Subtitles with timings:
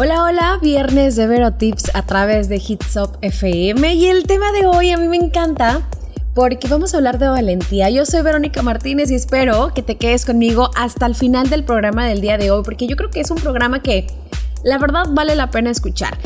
[0.00, 4.64] Hola, hola, viernes de Vero Tips a través de Hitsop FM y el tema de
[4.64, 5.88] hoy a mí me encanta
[6.36, 7.90] porque vamos a hablar de valentía.
[7.90, 12.06] Yo soy Verónica Martínez y espero que te quedes conmigo hasta el final del programa
[12.06, 14.06] del día de hoy porque yo creo que es un programa que
[14.62, 16.16] la verdad vale la pena escuchar.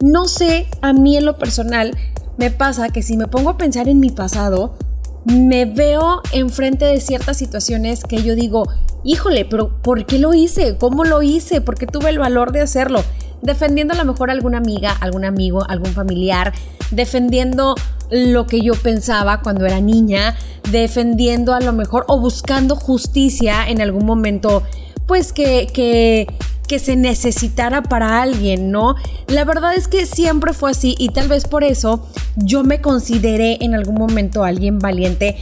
[0.00, 1.98] No sé, a mí en lo personal
[2.36, 4.78] me pasa que si me pongo a pensar en mi pasado,
[5.24, 8.68] me veo enfrente de ciertas situaciones que yo digo,
[9.06, 10.76] híjole, pero ¿por qué lo hice?
[10.76, 11.60] ¿Cómo lo hice?
[11.60, 13.02] ¿Por qué tuve el valor de hacerlo?
[13.40, 16.52] Defendiendo a lo mejor a alguna amiga, algún amigo, algún familiar,
[16.90, 17.76] defendiendo
[18.10, 20.36] lo que yo pensaba cuando era niña,
[20.70, 24.62] defendiendo a lo mejor o buscando justicia en algún momento,
[25.06, 26.26] pues que, que
[26.66, 28.96] que se necesitara para alguien, ¿no?
[29.28, 33.58] La verdad es que siempre fue así y tal vez por eso yo me consideré
[33.60, 35.36] en algún momento alguien valiente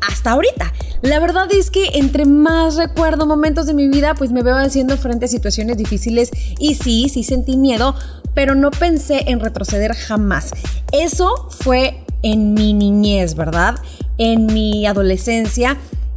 [0.00, 0.72] hasta ahorita.
[1.02, 4.96] La verdad es que entre más recuerdo momentos de mi vida, pues me veo haciendo
[4.96, 7.94] frente a situaciones difíciles y sí, sí sentí miedo,
[8.34, 10.50] pero no pensé en retroceder jamás.
[10.92, 13.76] Eso fue en mi niñez, ¿verdad?
[14.18, 15.76] En mi adolescencia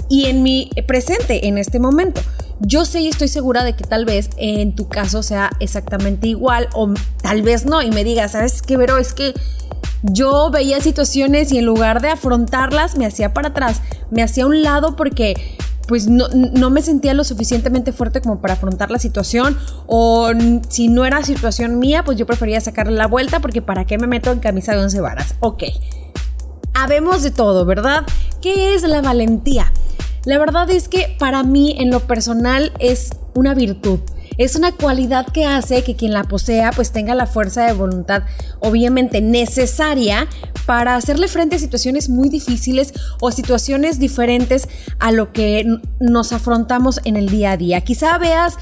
[0.10, 2.22] y en mi presente en este momento.
[2.60, 6.70] Yo sé y estoy segura de que tal vez en tu caso sea exactamente igual
[6.74, 8.98] o tal vez no y me digas, ¿sabes qué, Vero?
[8.98, 9.34] Es que
[10.04, 13.82] yo veía situaciones y en lugar de afrontarlas me hacía para atrás,
[14.12, 15.36] me hacía a un lado porque
[15.88, 20.30] pues no, no, me sentía lo suficientemente fuerte como para afrontar la situación o
[20.68, 24.06] si no era situación mía, pues yo prefería sacarle la vuelta porque para qué me
[24.06, 25.36] meto en camisa de once varas.
[25.40, 25.64] Ok,
[26.74, 28.04] habemos de todo, ¿verdad?
[28.42, 29.72] ¿Qué es la valentía?
[30.26, 34.00] La verdad es que para mí en lo personal es una virtud.
[34.38, 38.24] Es una cualidad que hace que quien la posea pues tenga la fuerza de voluntad
[38.60, 40.28] obviamente necesaria
[40.66, 44.68] para hacerle frente a situaciones muy difíciles o situaciones diferentes
[45.00, 45.66] a lo que
[46.00, 47.82] nos afrontamos en el día a día.
[47.82, 48.58] Quizá veas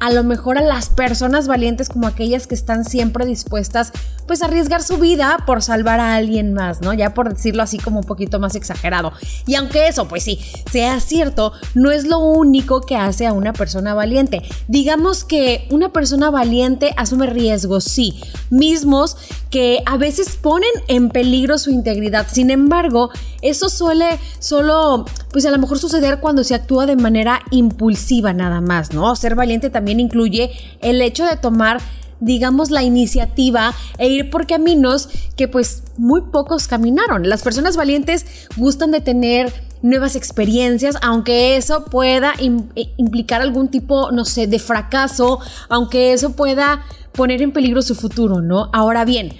[0.00, 3.92] a lo mejor a las personas valientes como aquellas que están siempre dispuestas
[4.26, 6.92] pues a arriesgar su vida por salvar a alguien más, ¿no?
[6.92, 9.12] Ya por decirlo así como un poquito más exagerado.
[9.46, 10.38] Y aunque eso, pues sí,
[10.70, 14.42] sea cierto, no es lo único que hace a una persona valiente.
[14.68, 18.20] Digamos que una persona valiente asume riesgos, sí,
[18.50, 19.16] mismos
[19.50, 22.26] que a veces ponen en peligro su integridad.
[22.30, 23.10] Sin embargo,
[23.42, 28.60] eso suele solo, pues a lo mejor suceder cuando se actúa de manera impulsiva nada
[28.60, 29.14] más, ¿no?
[29.16, 31.80] Ser valiente también incluye el hecho de tomar
[32.20, 37.28] digamos, la iniciativa e ir por caminos que pues muy pocos caminaron.
[37.28, 39.52] Las personas valientes gustan de tener
[39.82, 46.32] nuevas experiencias, aunque eso pueda eh, implicar algún tipo, no sé, de fracaso, aunque eso
[46.32, 48.70] pueda poner en peligro su futuro, ¿no?
[48.72, 49.32] Ahora bien,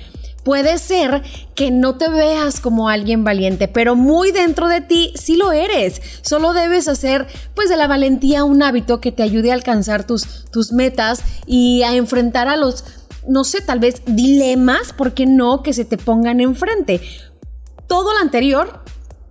[0.48, 1.22] Puede ser
[1.54, 6.00] que no te veas como alguien valiente, pero muy dentro de ti sí lo eres.
[6.22, 10.46] Solo debes hacer pues de la valentía un hábito que te ayude a alcanzar tus,
[10.50, 12.84] tus metas y a enfrentar a los,
[13.26, 15.62] no sé, tal vez dilemas, ¿por qué no?
[15.62, 17.02] Que se te pongan enfrente.
[17.86, 18.80] Todo lo anterior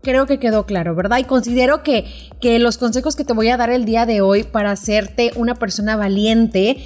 [0.08, 1.18] creo que quedó claro, ¿verdad?
[1.18, 2.06] Y considero que,
[2.40, 5.56] que los consejos que te voy a dar el día de hoy para hacerte una
[5.56, 6.78] persona valiente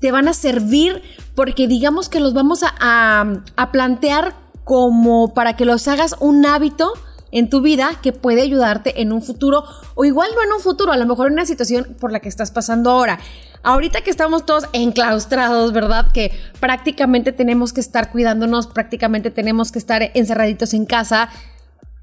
[0.00, 1.02] te van a servir
[1.36, 4.34] porque digamos que los vamos a, plantear
[4.64, 6.94] como para que los hagas un hábito
[7.30, 9.62] en tu vida que puede ayudarte en un futuro
[9.94, 12.28] o igual no en un futuro, a lo mejor en una situación por la que
[12.28, 13.20] estás pasando ahora.
[13.62, 16.10] Ahorita que estamos todos enclaustrados, ¿verdad?
[16.12, 21.28] Que prácticamente tenemos que estar cuidándonos, prácticamente tenemos que estar encerraditos en casa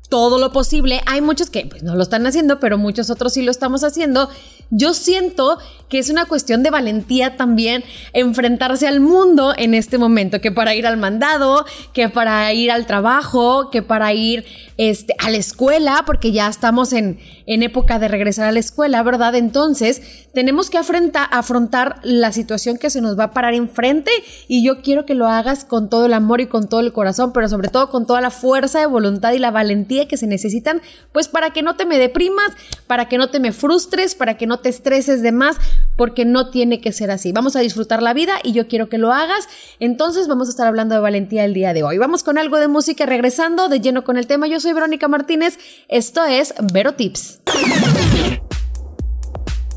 [0.10, 1.02] todo lo posible.
[1.06, 4.30] Hay muchos que pues, no lo están haciendo, pero muchos otros sí lo estamos haciendo.
[4.70, 5.58] Yo siento
[5.90, 10.76] que es una cuestión de valentía también enfrentarse al mundo en este momento, que para
[10.76, 16.04] ir al mandado, que para ir al trabajo, que para ir este, a la escuela,
[16.06, 19.36] porque ya estamos en, en época de regresar a la escuela, ¿verdad?
[19.36, 24.12] Entonces, tenemos que afrontar, afrontar la situación que se nos va a parar enfrente
[24.50, 27.32] y yo quiero que lo hagas con todo el amor y con todo el corazón,
[27.32, 30.82] pero sobre todo con toda la fuerza de voluntad y la valentía que se necesitan,
[31.12, 32.52] pues para que no te me deprimas,
[32.86, 35.58] para que no te me frustres, para que no te estreses de más,
[35.96, 37.32] porque no tiene que ser así.
[37.32, 39.48] Vamos a disfrutar la vida y yo quiero que lo hagas.
[39.80, 41.98] Entonces vamos a estar hablando de valentía el día de hoy.
[41.98, 44.48] Vamos con algo de música regresando de lleno con el tema.
[44.48, 45.58] Yo soy Verónica Martínez.
[45.88, 47.40] Esto es Vero Tips.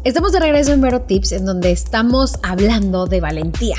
[0.02, 3.76] Estamos de regreso en Vero Tips, en donde estamos hablando de valentía.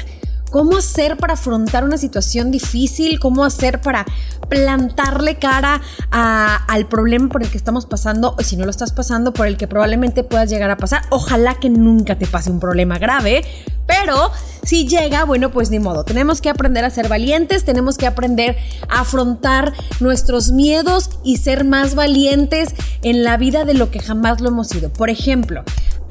[0.51, 3.19] ¿Cómo hacer para afrontar una situación difícil?
[3.19, 4.06] ¿Cómo hacer para
[4.50, 5.81] plantarle cara
[6.12, 8.36] al problema por el que estamos pasando?
[8.38, 11.03] O si no lo estás pasando, por el que probablemente puedas llegar a pasar.
[11.09, 13.45] Ojalá que nunca te pase un problema grave,
[13.88, 14.30] pero
[14.63, 16.03] si llega, bueno, pues ni modo.
[16.03, 18.57] Tenemos que aprender a ser valientes, tenemos que aprender
[18.89, 19.71] a afrontar
[20.01, 24.68] nuestros miedos y ser más valientes en la vida de lo que jamás lo hemos
[24.68, 24.92] sido.
[24.92, 25.63] Por ejemplo,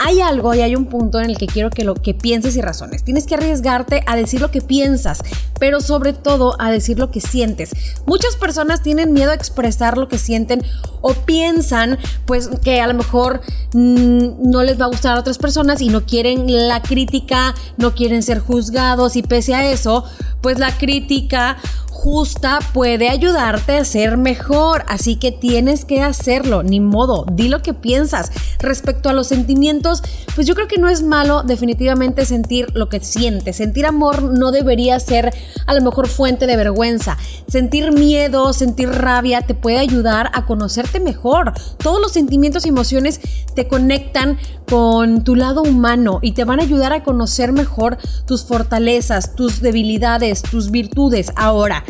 [0.02, 2.62] hay algo y hay un punto en el que quiero que lo que pienses y
[2.62, 3.04] razones.
[3.04, 5.22] Tienes que arriesgarte a decir lo que piensas,
[5.60, 7.70] pero sobre todo a decir lo que sientes.
[8.06, 10.62] Muchas personas tienen miedo a expresar lo que sienten
[11.02, 13.42] o piensan pues que a lo mejor
[13.74, 17.94] mm, no les va a gustar a otras personas y no quieren la crítica, no
[17.94, 20.04] quieren ser juzgados y pese a eso,
[20.40, 21.58] pues la crítica
[22.00, 27.60] justa puede ayudarte a ser mejor, así que tienes que hacerlo, ni modo, di lo
[27.60, 28.30] que piensas.
[28.58, 29.89] Respecto a los sentimientos,
[30.34, 33.56] pues yo creo que no es malo definitivamente sentir lo que sientes.
[33.56, 35.34] Sentir amor no debería ser
[35.66, 37.18] a lo mejor fuente de vergüenza.
[37.48, 41.52] Sentir miedo, sentir rabia te puede ayudar a conocerte mejor.
[41.78, 43.20] Todos los sentimientos y emociones
[43.54, 44.38] te conectan
[44.68, 49.60] con tu lado humano y te van a ayudar a conocer mejor tus fortalezas, tus
[49.60, 51.32] debilidades, tus virtudes.
[51.36, 51.84] Ahora,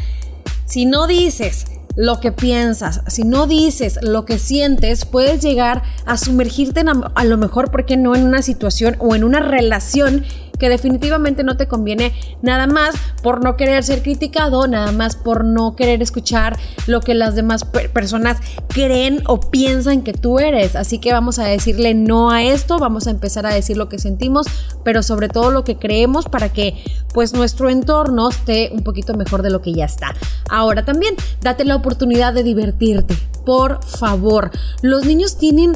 [0.64, 1.66] si no dices
[1.96, 6.84] lo que piensas, si no dices lo que sientes, puedes llegar a sumergirte
[7.14, 10.24] a, lo mejor, ¿por qué no?, en una situación o en una relación
[10.60, 15.44] que definitivamente no te conviene nada más por no querer ser criticado, nada más por
[15.44, 18.36] no querer escuchar lo que las demás personas
[18.68, 20.76] creen o piensan que tú eres.
[20.76, 23.98] Así que vamos a decirle no a esto, vamos a empezar a decir lo que
[23.98, 24.46] sentimos,
[24.84, 26.80] pero sobre todo lo que creemos para que
[27.12, 30.14] pues nuestro entorno esté un poquito mejor de lo que ya está.
[30.48, 33.16] Ahora también, date la oportunidad de divertirte.
[33.44, 34.50] Por favor,
[34.82, 35.72] los niños tienen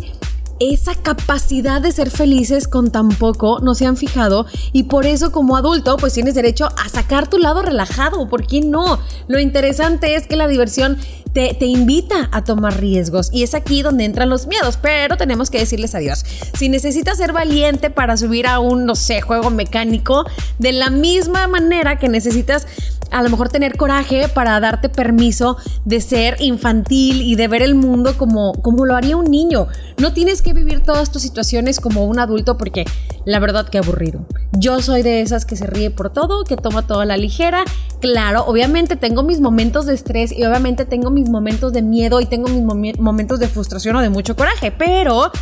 [0.60, 5.32] esa capacidad de ser felices con tan poco, no se han fijado, y por eso
[5.32, 8.98] como adulto pues tienes derecho a sacar tu lado relajado, ¿por qué no?
[9.28, 10.98] Lo interesante es que la diversión
[11.34, 15.58] te, invita a tomar riesgos y es aquí donde entran los miedos, pero tenemos que
[15.58, 16.25] decirles adiós.
[16.56, 20.25] Si necesitas ser valiente para subir a un, no sé, juego mecánico,
[20.60, 22.69] de la misma manera que necesitas
[23.10, 27.75] a lo mejor tener coraje para darte permiso de ser infantil y de ver el
[27.75, 29.66] mundo como, como lo haría un niño.
[29.98, 32.84] No tienes que vivir todas tus situaciones como un adulto porque
[33.25, 34.26] la verdad que aburrido.
[34.52, 37.64] Yo soy de esas que se ríe por todo, que toma todo a la ligera.
[38.04, 42.26] Claro, obviamente tengo mis momentos de estrés y obviamente tengo mis momentos de miedo y
[42.26, 45.32] tengo mis momentos de frustración o de mucho coraje, pero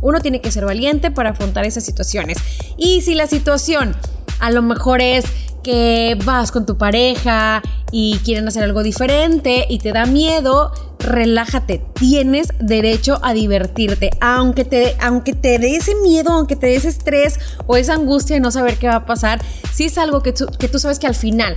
[0.00, 2.38] uno tiene que ser valiente para afrontar esas situaciones.
[2.76, 3.94] Y si la situación
[4.40, 5.26] a lo mejor es
[5.62, 7.62] que vas con tu pareja
[7.92, 11.84] y quieren hacer algo diferente y te da miedo, relájate.
[11.94, 14.10] Tienes derecho a divertirte.
[14.20, 17.38] Aunque te, aunque te dé ese miedo, aunque te dé ese estrés
[17.68, 19.40] o esa angustia de no saber qué va a pasar,
[19.72, 21.54] si es algo que que tú sabes que al final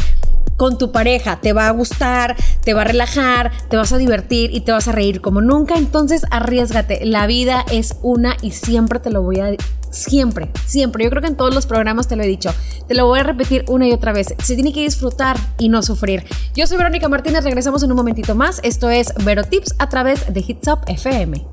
[0.62, 4.54] con tu pareja te va a gustar, te va a relajar, te vas a divertir
[4.54, 7.04] y te vas a reír como nunca, entonces arriesgate.
[7.04, 9.56] La vida es una y siempre te lo voy a
[9.90, 11.04] siempre, siempre.
[11.04, 12.54] Yo creo que en todos los programas te lo he dicho.
[12.88, 14.36] Te lo voy a repetir una y otra vez.
[14.38, 16.26] Se tiene que disfrutar y no sufrir.
[16.54, 18.60] Yo soy Verónica Martínez, regresamos en un momentito más.
[18.62, 21.44] Esto es Vero Tips a través de Hits Up FM.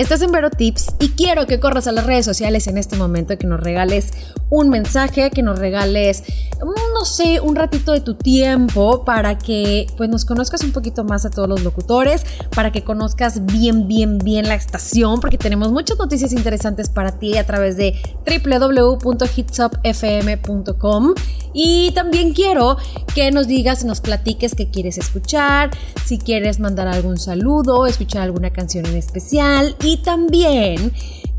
[0.00, 3.36] Estás en Vero Tips y quiero que corras a las redes sociales en este momento,
[3.36, 4.14] que nos regales
[4.48, 6.22] un mensaje, que nos regales,
[6.62, 11.04] mm, no sé, un ratito de tu tiempo para que pues nos conozcas un poquito
[11.04, 12.24] más a todos los locutores,
[12.56, 17.36] para que conozcas bien, bien, bien la estación, porque tenemos muchas noticias interesantes para ti
[17.36, 21.14] a través de www.hitsupfm.com
[21.52, 22.76] y también quiero
[23.14, 25.70] que nos digas, nos platiques qué quieres escuchar,
[26.04, 30.92] si quieres mandar algún saludo, escuchar alguna canción en especial y también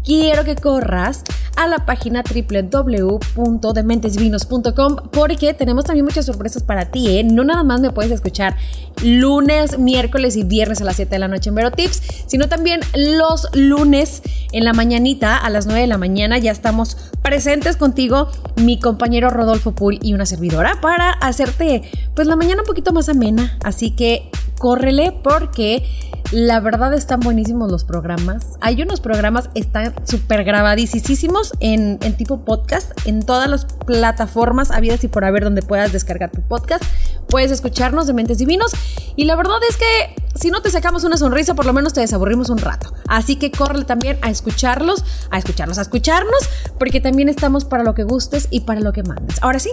[0.03, 1.24] quiero que corras
[1.58, 7.24] a la página www.dementesvinos.com porque tenemos también muchas sorpresas para ti, ¿eh?
[7.24, 8.58] No nada más me puedes escuchar
[9.03, 12.79] lunes, miércoles y viernes a las 7 de la noche en Vero Tips, sino también
[12.96, 18.29] los lunes en la mañanita a las 9 de la mañana ya estamos presentes contigo,
[18.55, 21.84] mi compañero Rodolfo Pool y una servidora para hacerte
[22.15, 24.29] pues la mañana un poquito más amena, así que
[24.61, 25.83] córrele porque
[26.31, 28.59] la verdad están buenísimos los programas.
[28.61, 35.03] Hay unos programas, están súper grabadísimos en, en tipo podcast, en todas las plataformas habidas
[35.03, 36.83] y por haber donde puedas descargar tu podcast.
[37.27, 38.71] Puedes escucharnos de Mentes Divinos.
[39.15, 42.01] Y la verdad es que si no te sacamos una sonrisa, por lo menos te
[42.01, 42.93] desaburrimos un rato.
[43.07, 47.93] Así que corre también a escucharlos, a escucharlos, a escucharnos, porque también estamos para lo
[47.93, 49.38] que gustes y para lo que mandes.
[49.41, 49.71] Ahora sí,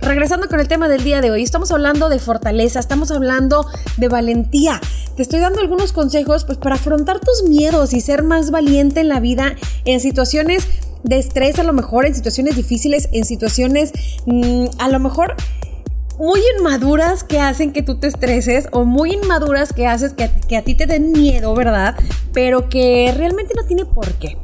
[0.00, 4.08] regresando con el tema del día de hoy, estamos hablando de fortaleza, estamos hablando de
[4.08, 4.80] valentía.
[5.16, 9.08] Te estoy dando algunos consejos pues para afrontar tus miedos y ser más valiente en
[9.08, 10.66] la vida en situaciones
[11.02, 13.92] de estrés a lo mejor, en situaciones difíciles, en situaciones
[14.26, 15.34] mm, a lo mejor
[16.18, 20.56] muy inmaduras que hacen que tú te estreses o muy inmaduras que haces que, que
[20.56, 21.94] a ti te den miedo, ¿verdad?
[22.32, 24.36] Pero que realmente no tiene por qué.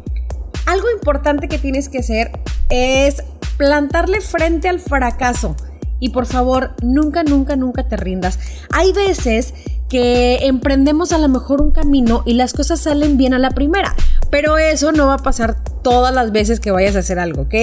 [0.67, 2.31] Algo importante que tienes que hacer
[2.71, 3.23] es
[3.57, 5.57] plantarle frente al fracaso.
[6.01, 8.39] Y por favor, nunca, nunca, nunca te rindas.
[8.73, 9.55] Hay veces
[9.89, 13.95] que emprendemos a lo mejor un camino y las cosas salen bien a la primera,
[14.31, 17.55] Pero eso no va a pasar todas las veces que vayas a hacer algo, ¿ok?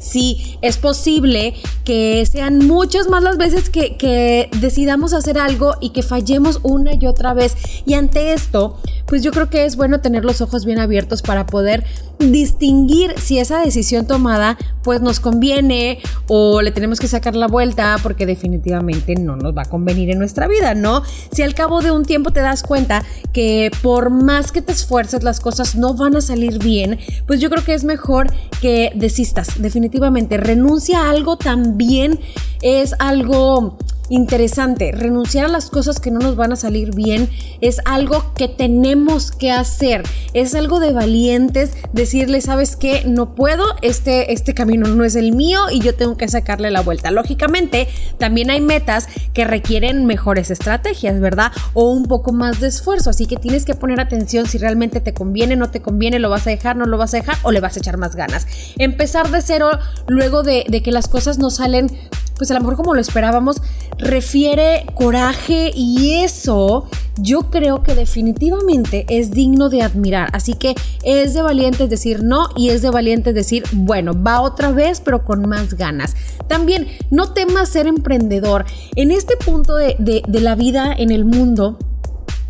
[0.00, 1.54] Sí, es posible
[1.84, 7.06] que sean muchas más las veces que, decidamos hacer algo y que fallemos una y
[7.06, 7.54] otra vez.
[7.84, 11.46] Y ante esto, pues yo creo que es bueno tener los ojos bien abiertos para
[11.46, 11.84] poder
[12.18, 17.96] distinguir si esa decisión tomada pues nos conviene o le tenemos que sacar la vuelta
[18.02, 21.02] porque definitivamente no nos va a convenir en nuestra vida, ¿no?
[21.32, 25.22] Si al cabo de un tiempo te das cuenta que por más que te esfuerces
[25.24, 28.28] las cosas no van a salir bien, pues yo creo que es mejor
[28.60, 30.36] que desistas, definitivamente.
[30.36, 32.20] Renuncia a algo también
[32.62, 34.92] es algo interesante.
[34.92, 37.30] Renunciar a las cosas que no nos van a salir bien
[37.60, 40.02] es algo que tenemos que hacer.
[40.32, 43.02] Es algo de valientes decirle, ¿sabes qué?
[43.06, 46.82] No puedo, este, este camino no es el mío y yo tengo que sacarle la
[46.82, 47.10] vuelta.
[47.10, 51.52] Lógicamente, también hay metas que requieren mejores estrategias, ¿verdad?
[51.72, 53.10] O un poco más de esfuerzo.
[53.10, 56.46] Así que tienes que poner atención si realmente te conviene, no te conviene, lo vas
[56.46, 58.46] a dejar, no lo vas a dejar o le vas a echar más ganas.
[58.78, 59.70] Empezar de cero
[60.06, 61.88] luego de, de que las cosas no salen
[62.36, 63.62] pues a lo mejor como lo esperábamos,
[63.98, 66.86] refiere coraje y eso
[67.16, 70.30] yo creo que definitivamente es digno de admirar.
[70.32, 70.74] Así que
[71.04, 75.24] es de valientes decir no y es de valientes decir, bueno, va otra vez pero
[75.24, 76.14] con más ganas.
[76.48, 78.64] También no temas ser emprendedor.
[78.96, 81.78] En este punto de, de la vida en el mundo,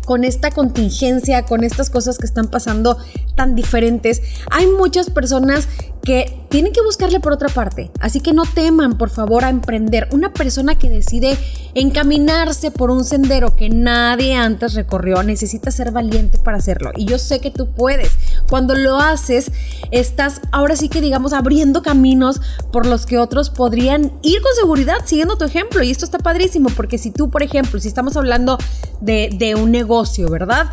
[0.05, 2.97] con esta contingencia, con estas cosas que están pasando
[3.35, 5.67] tan diferentes, hay muchas personas
[6.05, 7.91] que tienen que buscarle por otra parte.
[7.99, 10.07] Así que no teman, por favor, a emprender.
[10.11, 11.37] Una persona que decide
[11.73, 16.91] encaminarse por un sendero que nadie antes recorrió necesita ser valiente para hacerlo.
[16.95, 18.11] Y yo sé que tú puedes.
[18.49, 19.51] Cuando lo haces,
[19.91, 22.39] estás ahora sí que digamos abriendo caminos
[22.71, 25.83] por los que otros podrían ir con seguridad siguiendo tu ejemplo.
[25.83, 28.57] Y esto está padrísimo porque si tú, por ejemplo, si estamos hablando
[29.01, 30.67] de, de un negocio, ¿verdad?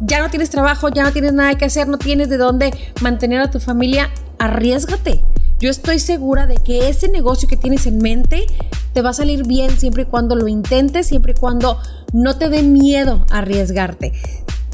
[0.00, 3.40] ya no tienes trabajo, ya no tienes nada que hacer, no tienes de dónde mantener
[3.40, 5.22] a tu familia, arriesgate.
[5.58, 8.46] Yo estoy segura de que ese negocio que tienes en mente
[8.92, 11.78] te va a salir bien siempre y cuando lo intentes, siempre y cuando
[12.12, 14.12] no te dé miedo arriesgarte.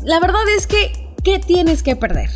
[0.05, 2.31] La verdad es que, ¿qué tienes que perder?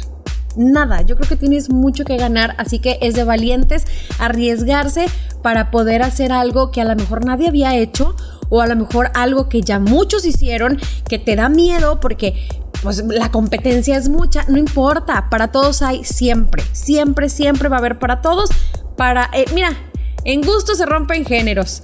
[0.57, 3.85] Nada, yo creo que tienes mucho que ganar, así que es de valientes
[4.19, 5.07] arriesgarse
[5.43, 8.17] para poder hacer algo que a lo mejor nadie había hecho
[8.49, 10.79] o a lo mejor algo que ya muchos hicieron,
[11.09, 12.49] que te da miedo porque
[12.87, 17.79] pues la competencia es mucha, no importa, para todos hay siempre, siempre, siempre va a
[17.81, 18.49] haber para todos,
[18.97, 19.77] para, eh, mira,
[20.23, 21.83] en gusto se rompen géneros.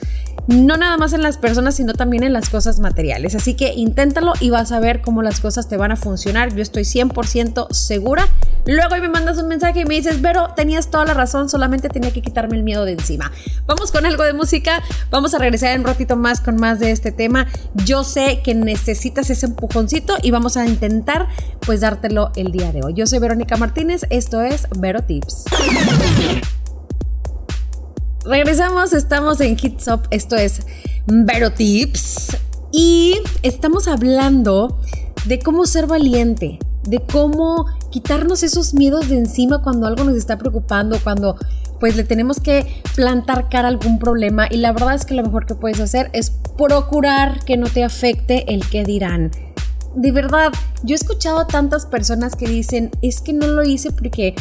[0.48, 3.34] No nada más en las personas, sino también en las cosas materiales.
[3.34, 6.54] Así que inténtalo y vas a ver cómo las cosas te van a funcionar.
[6.54, 8.28] Yo estoy 100% segura.
[8.66, 12.12] Luego me mandas un mensaje y me dices, Vero, tenías toda la razón, solamente tenía
[12.12, 13.30] que quitarme el miedo de encima.
[13.66, 14.82] Vamos con algo de música.
[15.10, 17.46] Vamos a regresar en un ratito más con más de este tema.
[17.84, 21.28] Yo sé que necesitas ese empujoncito y vamos a intentar
[21.64, 22.94] pues dártelo el día de hoy.
[22.94, 24.06] Yo soy Verónica Martínez.
[24.10, 25.44] Esto es Vero Tips.
[28.24, 30.60] Regresamos, estamos en Hits Up, esto es
[31.06, 32.36] Vero Tips
[32.70, 34.78] y estamos hablando
[35.24, 40.38] de cómo ser valiente, de cómo quitarnos esos miedos de encima cuando algo nos está
[40.38, 41.36] preocupando, cuando
[41.80, 42.64] pues le tenemos que
[42.94, 46.08] plantar cara a algún problema y la verdad es que lo mejor que puedes hacer
[46.12, 49.32] es procurar que no te afecte el que dirán.
[49.96, 50.52] De verdad,
[50.84, 54.36] yo he escuchado a tantas personas que dicen, es que no lo hice porque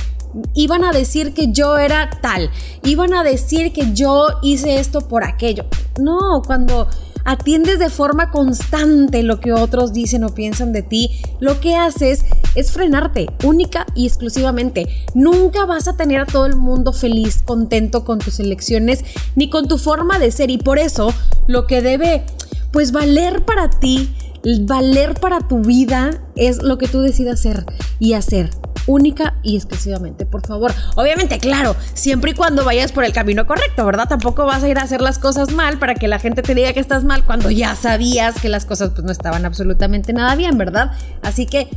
[0.53, 2.49] iban a decir que yo era tal,
[2.83, 5.65] iban a decir que yo hice esto por aquello.
[5.99, 6.87] No, cuando
[7.23, 12.25] atiendes de forma constante lo que otros dicen o piensan de ti, lo que haces
[12.55, 14.87] es frenarte única y exclusivamente.
[15.13, 19.03] Nunca vas a tener a todo el mundo feliz, contento con tus elecciones
[19.35, 21.13] ni con tu forma de ser y por eso
[21.47, 22.23] lo que debe
[22.71, 24.13] pues valer para ti,
[24.61, 27.65] valer para tu vida es lo que tú decidas hacer
[27.99, 28.49] y hacer
[28.87, 30.73] única y exclusivamente, por favor.
[30.95, 34.07] Obviamente, claro, siempre y cuando vayas por el camino correcto, ¿verdad?
[34.07, 36.73] Tampoco vas a ir a hacer las cosas mal para que la gente te diga
[36.73, 40.57] que estás mal cuando ya sabías que las cosas pues no estaban absolutamente nada bien,
[40.57, 40.91] ¿verdad?
[41.21, 41.67] Así que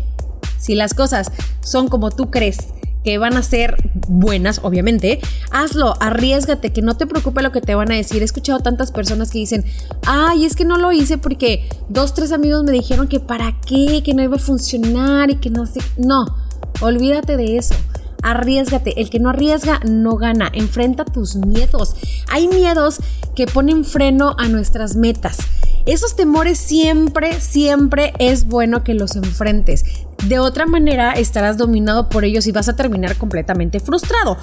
[0.59, 1.31] si las cosas
[1.61, 2.59] son como tú crees
[3.05, 3.77] que van a ser
[4.09, 5.21] buenas, obviamente,
[5.51, 8.23] hazlo, arriesgate, que no te preocupe lo que te van a decir.
[8.23, 9.65] He escuchado tantas personas que dicen,
[10.07, 14.03] ay, es que no lo hice porque dos, tres amigos me dijeron que para qué,
[14.03, 15.81] que no iba a funcionar y que no sé.
[15.99, 16.35] No,
[16.81, 17.75] Olvídate de eso.
[18.23, 19.01] Arriesgate.
[19.01, 20.51] El que no arriesga no gana.
[20.53, 21.95] Enfrenta tus miedos.
[22.31, 22.99] Hay miedos
[23.35, 25.39] que ponen freno a nuestras metas.
[25.87, 29.85] Esos temores siempre, siempre es bueno que los enfrentes.
[30.27, 34.39] De otra manera estarás dominado por ellos y vas a terminar completamente frustrado.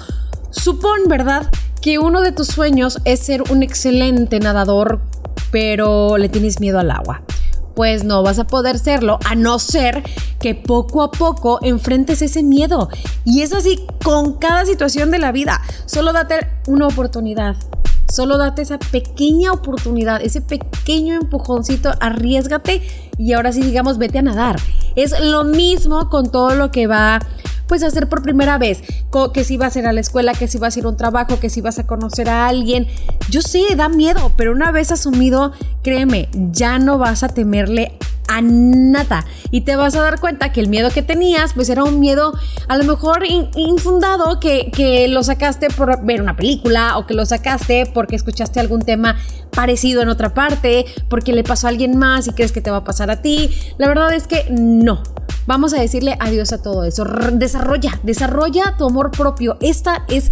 [0.50, 1.50] Supón, ¿verdad?
[1.80, 5.00] Que uno de tus sueños es ser un excelente nadador,
[5.50, 7.22] pero le tienes miedo al agua.
[7.74, 10.02] Pues no vas a poder serlo a no ser
[10.40, 12.88] que poco a poco enfrentes ese miedo.
[13.24, 15.60] Y es así con cada situación de la vida.
[15.86, 17.56] Solo date una oportunidad.
[18.12, 22.82] Solo date esa pequeña oportunidad, ese pequeño empujoncito, arriesgate
[23.16, 24.56] y ahora sí digamos vete a nadar.
[24.96, 27.20] Es lo mismo con todo lo que va
[27.66, 28.82] pues hacer por primera vez,
[29.32, 30.96] que si vas a ir a la escuela, que si vas a ir a un
[30.96, 32.86] trabajo, que si vas a conocer a alguien.
[33.30, 35.52] Yo sé, da miedo, pero una vez asumido,
[35.82, 37.92] créeme, ya no vas a temerle
[38.28, 39.24] a nada.
[39.50, 42.32] Y te vas a dar cuenta que el miedo que tenías, pues era un miedo
[42.68, 47.26] a lo mejor infundado, que, que lo sacaste por ver una película o que lo
[47.26, 49.16] sacaste porque escuchaste algún tema
[49.50, 52.78] parecido en otra parte, porque le pasó a alguien más y crees que te va
[52.78, 53.50] a pasar a ti.
[53.78, 55.02] La verdad es que no.
[55.46, 57.04] Vamos a decirle adiós a todo eso.
[57.32, 59.56] Desarrolla, desarrolla tu amor propio.
[59.60, 60.30] Esta es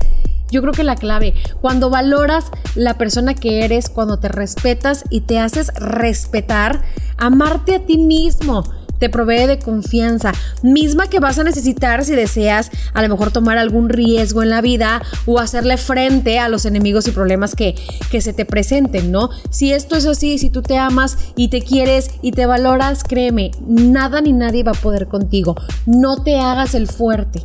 [0.50, 5.20] yo creo que la clave, cuando valoras la persona que eres, cuando te respetas y
[5.20, 6.82] te haces respetar,
[7.18, 8.64] amarte a ti mismo
[9.00, 13.58] te provee de confianza, misma que vas a necesitar si deseas a lo mejor tomar
[13.58, 17.74] algún riesgo en la vida o hacerle frente a los enemigos y problemas que,
[18.12, 19.30] que se te presenten, ¿no?
[19.50, 23.50] Si esto es así, si tú te amas y te quieres y te valoras, créeme,
[23.66, 25.56] nada ni nadie va a poder contigo.
[25.86, 27.42] No te hagas el fuerte.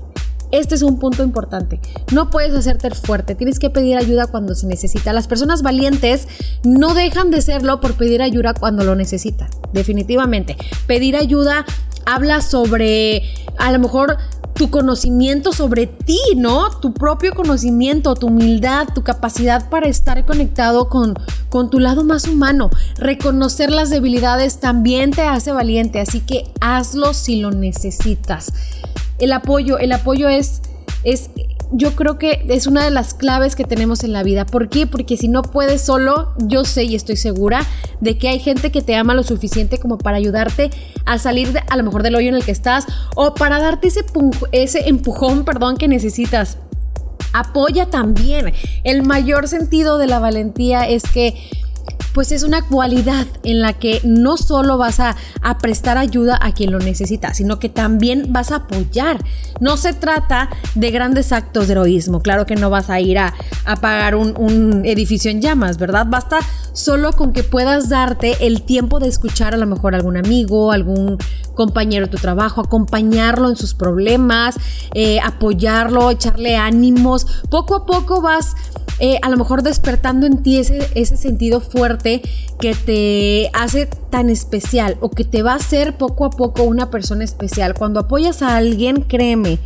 [0.60, 1.82] Este es un punto importante.
[2.14, 5.12] No puedes hacerte fuerte, tienes que pedir ayuda cuando se necesita.
[5.12, 6.28] Las personas valientes
[6.64, 9.50] no dejan de serlo por pedir ayuda cuando lo necesitan.
[9.74, 10.56] Definitivamente.
[10.88, 11.66] Pedir ayuda
[12.06, 13.24] habla sobre
[13.58, 14.18] a lo mejor
[14.54, 16.70] tu conocimiento sobre ti, ¿no?
[16.80, 21.16] Tu propio conocimiento, tu humildad, tu capacidad para estar conectado con,
[21.50, 22.70] con tu lado más humano.
[22.98, 28.54] Reconocer las debilidades también te hace valiente, así que hazlo si lo necesitas
[29.19, 30.62] el apoyo, el apoyo es,
[31.03, 31.29] es,
[31.72, 34.45] yo creo que es una de las claves que tenemos en la vida.
[34.45, 34.88] ¿Por qué?
[34.88, 37.65] Porque si no puedes solo, yo sé y estoy segura
[38.01, 40.69] de que hay gente que te ama lo suficiente como para ayudarte
[41.05, 43.88] a salir de, a lo mejor del hoyo en el que estás o para darte
[43.88, 44.06] ese,
[44.51, 46.58] ese empujón, perdón, que necesitas.
[47.34, 48.54] Apoya también.
[48.84, 51.36] El mayor sentido de la valentía es que
[52.15, 55.17] pues es una cualidad en la que no solo vas a,
[55.62, 59.23] prestar ayuda a quien lo necesita, sino que también vas a apoyar.
[59.60, 62.21] No se trata de grandes actos de heroísmo.
[62.21, 63.34] Claro que no vas a ir a
[63.65, 66.08] apagar un, edificio en llamas, ¿verdad?
[66.10, 66.39] Basta
[66.71, 70.71] solo con que puedas darte el tiempo de escuchar a lo mejor a algún amigo,
[70.71, 71.17] algún
[71.54, 74.56] compañero de tu trabajo, acompañarlo en sus problemas,
[74.93, 77.28] eh, apoyarlo, echarle ánimos.
[77.49, 78.56] Poco a poco vas
[78.99, 82.05] eh, a lo mejor despertando en ti ese sentido fuerte
[82.60, 86.89] que te hace tan especial o que te va a hacer poco a poco una
[86.89, 87.74] persona especial.
[87.74, 89.60] Cuando apoyas a alguien, créeme,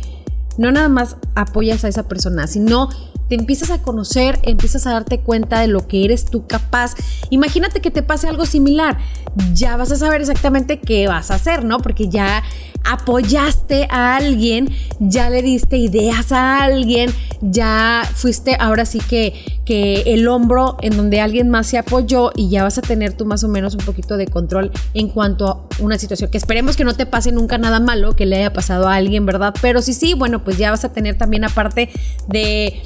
[0.58, 2.88] no nada más apoyas a esa persona, sino
[3.30, 6.96] te empiezas a conocer, empiezas a darte cuenta de lo que eres tú capaz.
[7.30, 8.98] Imagínate que te pase algo similar,
[9.54, 11.78] ya vas a saber exactamente qué vas a hacer, ¿no?
[11.78, 12.42] Porque ya
[12.82, 20.02] apoyaste a alguien, ya le diste ideas a alguien, ya fuiste ahora sí que, que
[20.06, 23.44] el hombro en donde alguien más se apoyó y ya vas a tener tú más
[23.44, 26.94] o menos un poquito de control en cuanto a una situación que esperemos que no
[26.94, 29.54] te pase nunca nada malo que le haya pasado a alguien, ¿verdad?
[29.62, 31.90] Pero sí, sí, bueno, pues ya vas a tener también aparte
[32.26, 32.82] de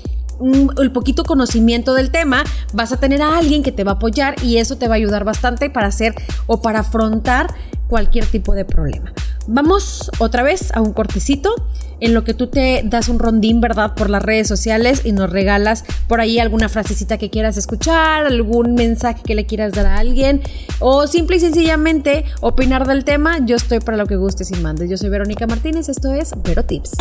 [0.78, 4.34] el poquito conocimiento del tema, vas a tener a alguien que te va a apoyar
[4.42, 6.14] y eso te va a ayudar bastante para hacer
[6.46, 7.54] o para afrontar
[7.88, 9.12] cualquier tipo de problema.
[9.46, 11.54] Vamos otra vez a un cortecito
[12.00, 13.94] en lo que tú te das un rondín, ¿verdad?
[13.94, 18.74] Por las redes sociales y nos regalas por ahí alguna frasecita que quieras escuchar, algún
[18.74, 20.42] mensaje que le quieras dar a alguien
[20.80, 23.38] o simple y sencillamente opinar del tema.
[23.44, 24.88] Yo estoy para lo que gustes y mandes.
[24.88, 26.92] Yo soy Verónica Martínez, esto es Vero Tips.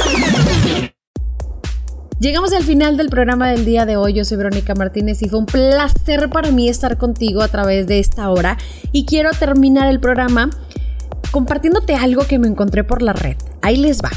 [2.23, 4.13] Llegamos al final del programa del día de hoy.
[4.13, 7.99] Yo soy Verónica Martínez y fue un placer para mí estar contigo a través de
[7.99, 8.57] esta hora.
[8.93, 10.49] Y quiero terminar el programa
[11.31, 13.35] compartiéndote algo que me encontré por la red.
[13.61, 14.11] Ahí les va.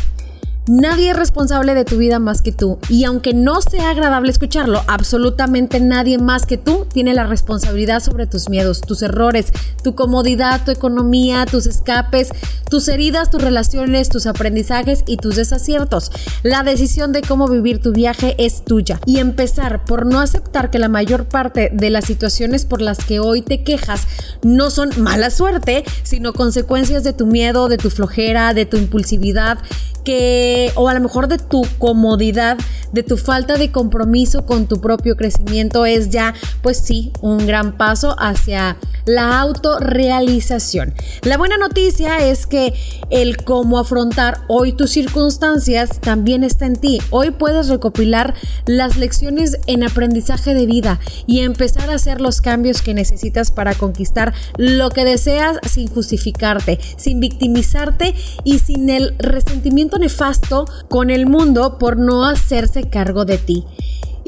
[0.68, 2.78] Nadie es responsable de tu vida más que tú.
[2.88, 8.26] Y aunque no sea agradable escucharlo, absolutamente nadie más que tú tiene la responsabilidad sobre
[8.26, 9.52] tus miedos, tus errores,
[9.84, 12.30] tu comodidad, tu economía, tus escapes,
[12.68, 16.10] tus heridas, tus relaciones, tus aprendizajes y tus desaciertos.
[16.42, 19.00] La decisión de cómo vivir tu viaje es tuya.
[19.06, 23.20] Y empezar por no aceptar que la mayor parte de las situaciones por las que
[23.20, 24.08] hoy te quejas
[24.42, 29.58] no son mala suerte, sino consecuencias de tu miedo, de tu flojera, de tu impulsividad,
[30.04, 32.56] que o a lo mejor de tu comodidad,
[32.92, 37.76] de tu falta de compromiso con tu propio crecimiento, es ya, pues sí, un gran
[37.76, 40.94] paso hacia la autorrealización.
[41.22, 42.74] La buena noticia es que
[43.10, 47.00] el cómo afrontar hoy tus circunstancias también está en ti.
[47.10, 48.34] Hoy puedes recopilar
[48.66, 53.74] las lecciones en aprendizaje de vida y empezar a hacer los cambios que necesitas para
[53.74, 58.14] conquistar lo que deseas sin justificarte, sin victimizarte
[58.44, 60.45] y sin el resentimiento nefasto
[60.88, 63.64] con el mundo por no hacerse cargo de ti.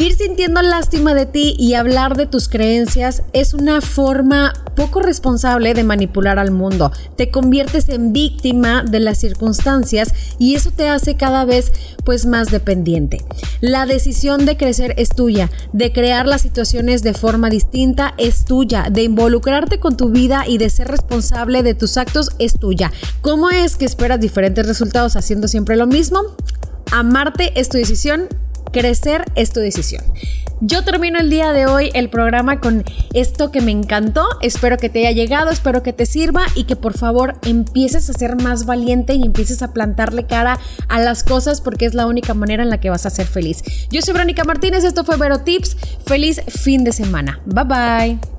[0.01, 5.75] Ir sintiendo lástima de ti y hablar de tus creencias es una forma poco responsable
[5.75, 6.93] de manipular al mundo.
[7.17, 11.73] Te conviertes en víctima de las circunstancias y eso te hace cada vez
[12.05, 13.25] pues más dependiente.
[13.61, 18.87] La decisión de crecer es tuya, de crear las situaciones de forma distinta es tuya,
[18.93, 22.93] de involucrarte con tu vida y de ser responsable de tus actos es tuya.
[23.21, 26.21] ¿Cómo es que esperas diferentes resultados haciendo siempre lo mismo?
[26.93, 28.29] Amarte es tu decisión
[28.73, 30.03] Crecer es tu decisión.
[30.61, 34.27] Yo termino el día de hoy el programa con esto que me encantó.
[34.43, 38.13] Espero que te haya llegado, espero que te sirva y que por favor empieces a
[38.13, 42.35] ser más valiente y empieces a plantarle cara a las cosas porque es la única
[42.35, 43.63] manera en la que vas a ser feliz.
[43.91, 45.77] Yo soy Verónica Martínez, esto fue Vero Tips.
[46.05, 47.41] Feliz fin de semana.
[47.47, 48.38] Bye bye.